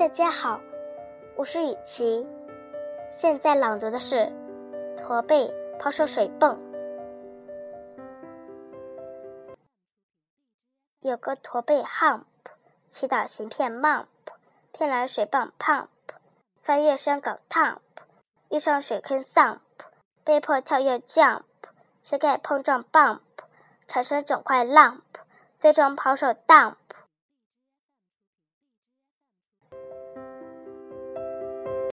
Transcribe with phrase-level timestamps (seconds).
[0.00, 0.58] 大家好，
[1.36, 2.26] 我是雨琪，
[3.10, 4.16] 现在朗读的是
[4.96, 6.56] 《驼背抛射水泵》。
[11.00, 12.22] 有个驼背 hump，
[12.88, 14.06] 祈祷行骗 mump，
[14.72, 15.88] 骗来水泵 pump，
[16.62, 17.80] 翻越山岗 tump，
[18.48, 19.58] 遇上水坑 sump，
[20.24, 21.42] 被迫跳跃 jump，
[22.00, 23.20] 膝盖碰撞 bump，
[23.86, 25.02] 产生整块 lump，
[25.58, 26.76] 最终抛手 dump。